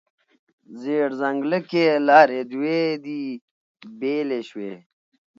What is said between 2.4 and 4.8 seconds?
دوې دي، بیلې شوې